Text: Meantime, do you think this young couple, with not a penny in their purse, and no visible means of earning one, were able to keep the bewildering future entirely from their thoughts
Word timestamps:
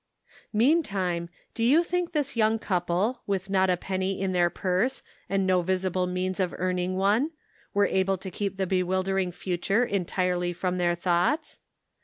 Meantime, 0.51 1.29
do 1.53 1.63
you 1.63 1.83
think 1.83 2.11
this 2.11 2.35
young 2.35 2.57
couple, 2.57 3.21
with 3.27 3.51
not 3.51 3.69
a 3.69 3.77
penny 3.77 4.19
in 4.19 4.31
their 4.31 4.49
purse, 4.49 5.03
and 5.29 5.45
no 5.45 5.61
visible 5.61 6.07
means 6.07 6.39
of 6.39 6.55
earning 6.57 6.95
one, 6.95 7.29
were 7.75 7.85
able 7.85 8.17
to 8.17 8.31
keep 8.31 8.57
the 8.57 8.65
bewildering 8.65 9.31
future 9.31 9.85
entirely 9.85 10.53
from 10.53 10.79
their 10.79 10.95
thoughts 10.95 11.59